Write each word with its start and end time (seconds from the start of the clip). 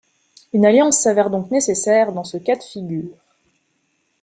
Une 0.51 0.65
alliance 0.65 0.99
s'avère 0.99 1.29
donc 1.29 1.51
nécessaire 1.51 2.11
dans 2.11 2.23
ce 2.23 2.37
cas 2.37 2.55
de 2.55 2.63
figure. 2.63 3.15